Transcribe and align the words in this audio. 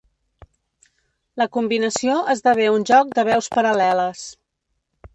La 1.43 1.47
combinació 1.59 2.17
esdevé 2.35 2.67
un 2.79 2.89
joc 2.95 3.15
de 3.21 3.29
veus 3.31 3.55
paral·leles. 3.61 4.29